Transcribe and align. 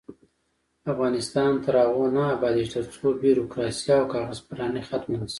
افغانستان 0.91 1.51
تر 1.65 1.73
هغو 1.83 2.05
نه 2.15 2.23
ابادیږي، 2.35 2.71
ترڅو 2.75 3.07
بیروکراسي 3.21 3.89
او 3.99 4.05
کاغذ 4.13 4.39
پراني 4.47 4.81
ختمه 4.87 5.17
نشي. 5.21 5.29